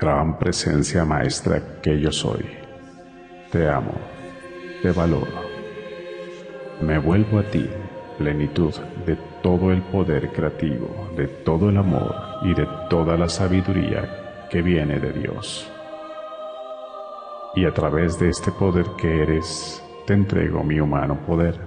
gran 0.00 0.38
presencia 0.38 1.04
maestra 1.04 1.60
que 1.82 2.00
yo 2.00 2.12
soy. 2.12 2.44
Te 3.50 3.68
amo, 3.68 3.94
te 4.80 4.92
valoro. 4.92 5.48
Me 6.80 6.98
vuelvo 6.98 7.40
a 7.40 7.42
ti, 7.42 7.68
plenitud 8.16 8.72
de 9.04 9.16
todo 9.42 9.72
el 9.72 9.82
poder 9.82 10.30
creativo, 10.30 11.10
de 11.16 11.26
todo 11.26 11.70
el 11.70 11.78
amor 11.78 12.14
y 12.42 12.54
de 12.54 12.68
toda 12.88 13.16
la 13.16 13.28
sabiduría 13.28 14.46
que 14.48 14.62
viene 14.62 15.00
de 15.00 15.12
Dios. 15.12 15.68
Y 17.56 17.64
a 17.64 17.74
través 17.74 18.20
de 18.20 18.28
este 18.28 18.52
poder 18.52 18.86
que 18.96 19.22
eres, 19.22 19.82
te 20.06 20.14
entrego 20.14 20.62
mi 20.62 20.78
humano 20.78 21.18
poder, 21.26 21.58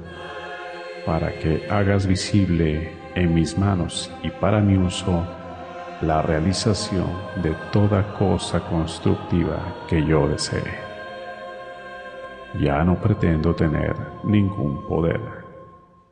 para 1.05 1.37
que 1.37 1.67
hagas 1.69 2.07
visible 2.07 2.93
en 3.13 3.33
mis 3.33 3.57
manos 3.57 4.09
y 4.23 4.29
para 4.29 4.61
mi 4.61 4.77
uso 4.77 5.27
la 6.01 6.23
realización 6.23 7.05
de 7.43 7.53
toda 7.71 8.13
cosa 8.17 8.59
constructiva 8.61 9.85
que 9.87 10.03
yo 10.03 10.27
desee. 10.27 10.91
Ya 12.59 12.83
no 12.83 12.99
pretendo 12.99 13.53
tener 13.53 13.95
ningún 14.23 14.87
poder, 14.87 15.21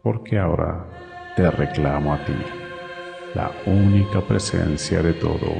porque 0.03 0.37
ahora 0.37 0.85
te 1.35 1.49
reclamo 1.49 2.13
a 2.13 2.23
ti, 2.23 2.35
la 3.33 3.51
única 3.65 4.21
presencia 4.21 5.01
de 5.01 5.13
todo 5.13 5.53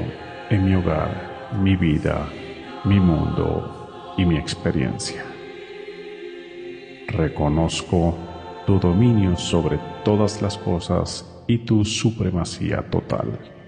en 0.48 0.64
mi 0.64 0.74
hogar, 0.76 1.50
mi 1.60 1.74
vida, 1.74 2.28
mi 2.84 3.00
mundo 3.00 4.14
y 4.16 4.24
mi 4.24 4.36
experiencia. 4.36 5.24
Reconozco 7.08 8.16
tu 8.64 8.78
dominio 8.78 9.36
sobre 9.36 9.80
todas 10.04 10.40
las 10.40 10.56
cosas 10.56 11.44
y 11.48 11.58
tu 11.58 11.84
supremacía 11.84 12.88
total 12.88 13.59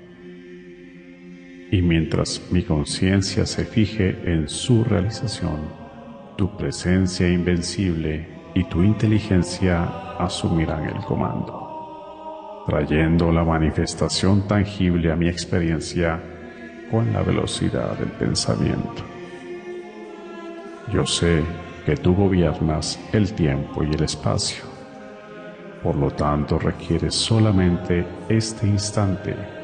y 1.72 1.80
mientras 1.80 2.42
mi 2.50 2.62
conciencia 2.62 3.46
se 3.46 3.64
fije 3.64 4.20
en 4.26 4.46
su 4.46 4.84
realización, 4.84 5.58
tu 6.36 6.54
presencia 6.54 7.26
invencible 7.26 8.28
y 8.54 8.64
tu 8.64 8.82
inteligencia 8.82 9.84
asumirán 10.18 10.84
el 10.84 11.02
comando, 11.06 12.64
trayendo 12.66 13.32
la 13.32 13.42
manifestación 13.42 14.46
tangible 14.46 15.10
a 15.10 15.16
mi 15.16 15.28
experiencia 15.28 16.20
con 16.90 17.10
la 17.10 17.22
velocidad 17.22 17.96
del 17.96 18.10
pensamiento. 18.10 19.02
Yo 20.92 21.06
sé 21.06 21.42
que 21.86 21.96
tú 21.96 22.14
gobiernas 22.14 23.00
el 23.14 23.32
tiempo 23.32 23.82
y 23.82 23.86
el 23.86 24.02
espacio, 24.02 24.64
por 25.82 25.96
lo 25.96 26.10
tanto 26.10 26.58
requieres 26.58 27.14
solamente 27.14 28.04
este 28.28 28.66
instante 28.66 29.61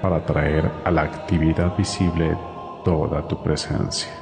para 0.00 0.24
traer 0.24 0.70
a 0.84 0.90
la 0.90 1.02
actividad 1.02 1.76
visible 1.76 2.36
toda 2.84 3.26
tu 3.26 3.42
presencia. 3.42 4.12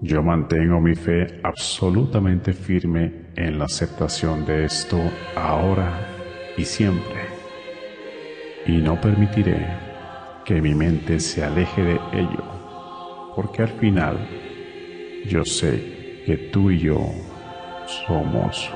Yo 0.00 0.22
mantengo 0.22 0.80
mi 0.80 0.94
fe 0.94 1.40
absolutamente 1.42 2.52
firme 2.52 3.32
en 3.34 3.58
la 3.58 3.64
aceptación 3.64 4.44
de 4.46 4.64
esto 4.64 4.98
ahora 5.34 5.90
y 6.56 6.64
siempre, 6.64 7.20
y 8.66 8.76
no 8.78 9.00
permitiré 9.00 9.66
que 10.44 10.60
mi 10.60 10.74
mente 10.74 11.18
se 11.18 11.44
aleje 11.44 11.82
de 11.82 12.00
ello, 12.12 12.44
porque 13.34 13.62
al 13.62 13.68
final 13.68 14.16
yo 15.26 15.44
sé 15.44 16.22
que 16.24 16.36
tú 16.52 16.70
y 16.70 16.78
yo 16.78 16.98
somos 18.06 18.70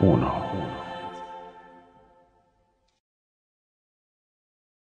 uno. 0.00 0.91